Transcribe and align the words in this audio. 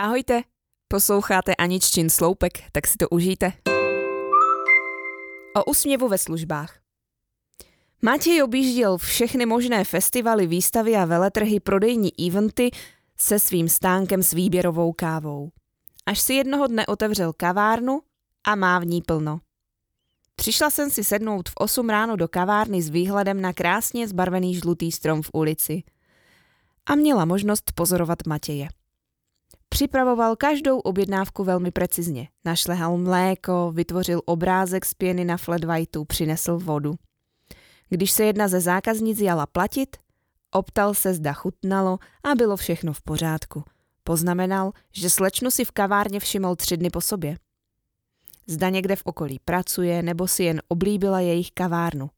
Ahojte, 0.00 0.42
posloucháte 0.88 1.54
Aniččin 1.54 2.10
sloupek, 2.10 2.52
tak 2.72 2.86
si 2.86 2.96
to 2.96 3.08
užijte. 3.08 3.52
O 5.56 5.64
úsměvu 5.64 6.08
ve 6.08 6.18
službách. 6.18 6.78
Matěj 8.02 8.42
objížděl 8.42 8.98
všechny 8.98 9.46
možné 9.46 9.84
festivaly, 9.84 10.46
výstavy 10.46 10.96
a 10.96 11.04
veletrhy, 11.04 11.60
prodejní 11.60 12.10
eventy 12.26 12.70
se 13.20 13.38
svým 13.38 13.68
stánkem 13.68 14.22
s 14.22 14.32
výběrovou 14.32 14.92
kávou. 14.92 15.50
Až 16.06 16.20
si 16.20 16.34
jednoho 16.34 16.66
dne 16.66 16.86
otevřel 16.86 17.32
kavárnu 17.32 18.00
a 18.44 18.54
má 18.54 18.78
v 18.78 18.86
ní 18.86 19.02
plno. 19.02 19.40
Přišla 20.36 20.70
jsem 20.70 20.90
si 20.90 21.04
sednout 21.04 21.48
v 21.48 21.52
8 21.54 21.88
ráno 21.88 22.16
do 22.16 22.28
kavárny 22.28 22.82
s 22.82 22.88
výhledem 22.88 23.40
na 23.40 23.52
krásně 23.52 24.08
zbarvený 24.08 24.54
žlutý 24.54 24.92
strom 24.92 25.22
v 25.22 25.30
ulici. 25.32 25.82
A 26.86 26.94
měla 26.94 27.24
možnost 27.24 27.72
pozorovat 27.74 28.26
Matěje. 28.26 28.68
Připravoval 29.72 30.36
každou 30.36 30.78
objednávku 30.78 31.44
velmi 31.44 31.70
precizně. 31.70 32.28
Našlehal 32.44 32.96
mléko, 32.96 33.72
vytvořil 33.74 34.22
obrázek 34.24 34.84
z 34.84 34.94
pěny 34.94 35.24
na 35.24 35.36
flat 35.36 35.64
whiteu, 35.64 36.04
přinesl 36.04 36.58
vodu. 36.58 36.94
Když 37.88 38.10
se 38.10 38.24
jedna 38.24 38.48
ze 38.48 38.60
zákaznic 38.60 39.20
jala 39.20 39.46
platit, 39.46 39.96
optal 40.50 40.94
se 40.94 41.14
zda 41.14 41.32
chutnalo 41.32 41.98
a 42.24 42.34
bylo 42.34 42.56
všechno 42.56 42.92
v 42.92 43.02
pořádku. 43.02 43.64
Poznamenal, 44.04 44.72
že 44.92 45.10
slečnu 45.10 45.50
si 45.50 45.64
v 45.64 45.70
kavárně 45.70 46.20
všiml 46.20 46.56
tři 46.56 46.76
dny 46.76 46.90
po 46.90 47.00
sobě. 47.00 47.36
Zda 48.46 48.68
někde 48.68 48.96
v 48.96 49.02
okolí 49.04 49.40
pracuje 49.44 50.02
nebo 50.02 50.28
si 50.28 50.44
jen 50.44 50.62
oblíbila 50.68 51.20
jejich 51.20 51.50
kavárnu. 51.50 52.10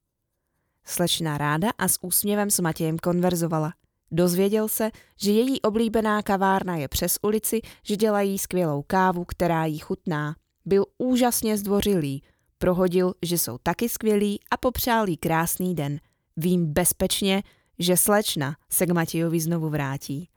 Slečna 0.85 1.39
ráda 1.39 1.71
a 1.79 1.89
s 1.89 1.99
úsměvem 2.03 2.51
s 2.51 2.61
Matějem 2.61 2.99
konverzovala. 2.99 3.73
Dozvěděl 4.15 4.69
se, 4.69 4.91
že 5.17 5.33
její 5.33 5.63
oblíbená 5.63 6.23
kavárna 6.23 6.77
je 6.77 6.89
přes 6.89 7.19
ulici, 7.23 7.61
že 7.83 7.97
dělají 7.97 8.39
skvělou 8.39 8.83
kávu, 8.87 9.25
která 9.25 9.65
jí 9.65 9.79
chutná. 9.79 10.37
Byl 10.65 10.85
úžasně 10.99 11.59
zdvořilý, 11.59 12.23
prohodil, 12.59 13.15
že 13.23 13.39
jsou 13.39 13.59
taky 13.63 13.89
skvělí 13.89 14.41
a 14.51 14.57
popřál 14.57 15.09
jí 15.09 15.17
krásný 15.17 15.75
den. 15.75 16.01
Vím 16.37 16.67
bezpečně, 16.67 17.43
že 17.79 17.97
slečna 17.97 18.57
se 18.71 18.87
k 18.87 18.91
Matějovi 18.91 19.41
znovu 19.41 19.69
vrátí. 19.69 20.29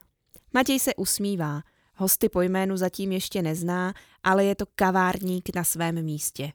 Matěj 0.54 0.80
se 0.80 0.94
usmívá, 0.94 1.62
hosty 1.94 2.28
po 2.28 2.42
jménu 2.42 2.76
zatím 2.76 3.12
ještě 3.12 3.42
nezná, 3.42 3.94
ale 4.22 4.44
je 4.44 4.54
to 4.54 4.64
kavárník 4.74 5.54
na 5.54 5.64
svém 5.64 6.02
místě. 6.02 6.52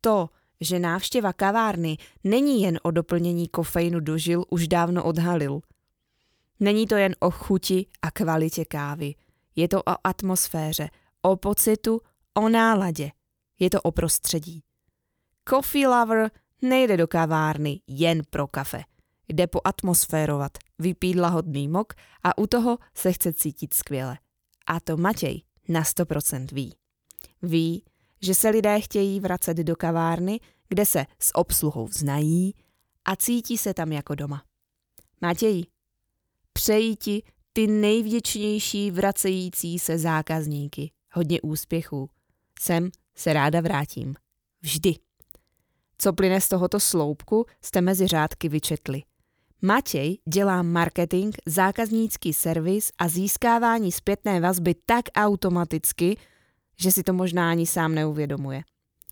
To, 0.00 0.28
že 0.60 0.78
návštěva 0.78 1.32
kavárny 1.32 1.96
není 2.24 2.62
jen 2.62 2.78
o 2.82 2.90
doplnění 2.90 3.48
kofeinu 3.48 4.00
do 4.00 4.18
žil, 4.18 4.44
už 4.50 4.68
dávno 4.68 5.04
odhalil– 5.04 5.60
Není 6.60 6.86
to 6.86 6.94
jen 6.94 7.14
o 7.20 7.30
chuti 7.30 7.86
a 8.02 8.10
kvalitě 8.10 8.64
kávy. 8.64 9.14
Je 9.56 9.68
to 9.68 9.80
o 9.80 9.94
atmosféře, 10.04 10.90
o 11.22 11.36
pocitu, 11.36 12.00
o 12.34 12.48
náladě. 12.48 13.10
Je 13.58 13.70
to 13.70 13.80
o 13.82 13.92
prostředí. 13.92 14.62
Coffee 15.48 15.88
lover 15.88 16.30
nejde 16.62 16.96
do 16.96 17.06
kavárny 17.06 17.80
jen 17.86 18.22
pro 18.30 18.46
kafe. 18.46 18.84
Jde 19.28 19.46
po 19.46 19.60
atmosférovat, 19.64 20.58
vypít 20.78 21.16
lahodný 21.16 21.68
mok 21.68 21.92
a 22.22 22.38
u 22.38 22.46
toho 22.46 22.78
se 22.94 23.12
chce 23.12 23.32
cítit 23.32 23.74
skvěle. 23.74 24.18
A 24.66 24.80
to 24.80 24.96
Matěj 24.96 25.42
na 25.68 25.82
100% 25.82 26.46
ví. 26.52 26.74
Ví, 27.42 27.84
že 28.22 28.34
se 28.34 28.48
lidé 28.48 28.80
chtějí 28.80 29.20
vracet 29.20 29.56
do 29.56 29.76
kavárny, 29.76 30.40
kde 30.68 30.86
se 30.86 31.06
s 31.18 31.34
obsluhou 31.34 31.88
znají 31.88 32.54
a 33.04 33.16
cítí 33.16 33.58
se 33.58 33.74
tam 33.74 33.92
jako 33.92 34.14
doma. 34.14 34.42
Matěj, 35.20 35.64
Přeji 36.58 36.96
ti 36.96 37.22
ty 37.52 37.66
nejvděčnější 37.66 38.90
vracející 38.90 39.78
se 39.78 39.98
zákazníky. 39.98 40.90
Hodně 41.12 41.40
úspěchů. 41.40 42.10
Sem 42.60 42.90
se 43.16 43.32
ráda 43.32 43.60
vrátím. 43.60 44.14
Vždy. 44.62 44.94
Co 45.98 46.12
plyne 46.12 46.40
z 46.40 46.48
tohoto 46.48 46.80
sloupku, 46.80 47.46
jste 47.62 47.80
mezi 47.80 48.06
řádky 48.06 48.48
vyčetli. 48.48 49.02
Matěj 49.62 50.18
dělá 50.28 50.62
marketing, 50.62 51.36
zákaznícký 51.46 52.32
servis 52.32 52.90
a 52.98 53.08
získávání 53.08 53.92
zpětné 53.92 54.40
vazby 54.40 54.74
tak 54.86 55.04
automaticky, 55.16 56.16
že 56.80 56.92
si 56.92 57.02
to 57.02 57.12
možná 57.12 57.50
ani 57.50 57.66
sám 57.66 57.94
neuvědomuje. 57.94 58.62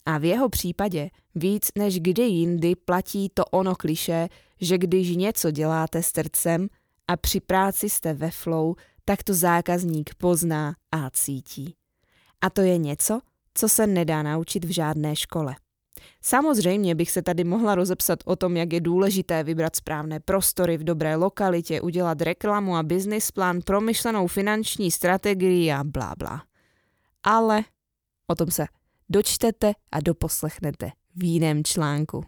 A 0.06 0.18
v 0.18 0.24
jeho 0.24 0.48
případě 0.48 1.10
víc 1.34 1.68
než 1.78 2.00
kdy 2.00 2.22
jindy 2.22 2.74
platí 2.76 3.28
to 3.34 3.44
ono 3.44 3.74
kliše, 3.74 4.28
že 4.60 4.78
když 4.78 5.16
něco 5.16 5.50
děláte 5.50 6.02
s 6.02 6.06
srdcem, 6.06 6.68
a 7.08 7.16
při 7.16 7.40
práci 7.40 7.90
jste 7.90 8.14
ve 8.14 8.30
flow, 8.30 8.74
tak 9.04 9.22
to 9.22 9.34
zákazník 9.34 10.14
pozná 10.14 10.74
a 10.92 11.10
cítí. 11.10 11.74
A 12.40 12.50
to 12.50 12.60
je 12.60 12.78
něco, 12.78 13.20
co 13.54 13.68
se 13.68 13.86
nedá 13.86 14.22
naučit 14.22 14.64
v 14.64 14.70
žádné 14.70 15.16
škole. 15.16 15.56
Samozřejmě 16.22 16.94
bych 16.94 17.10
se 17.10 17.22
tady 17.22 17.44
mohla 17.44 17.74
rozepsat 17.74 18.18
o 18.24 18.36
tom, 18.36 18.56
jak 18.56 18.72
je 18.72 18.80
důležité 18.80 19.44
vybrat 19.44 19.76
správné 19.76 20.20
prostory 20.20 20.76
v 20.76 20.84
dobré 20.84 21.16
lokalitě, 21.16 21.80
udělat 21.80 22.22
reklamu 22.22 22.76
a 22.76 22.82
business 22.82 23.30
plán, 23.30 23.60
promyšlenou 23.64 24.26
finanční 24.26 24.90
strategii 24.90 25.72
a 25.72 25.84
blá 25.84 26.14
blá. 26.18 26.42
Ale 27.22 27.64
o 28.26 28.34
tom 28.34 28.50
se 28.50 28.66
dočtete 29.08 29.72
a 29.92 30.00
doposlechnete 30.00 30.90
v 31.16 31.24
jiném 31.24 31.64
článku. 31.64 32.24